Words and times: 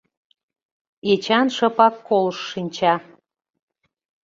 Эчан 1.11 1.47
шыпак 1.55 1.95
колышт 2.07 2.43
шинча. 2.51 2.93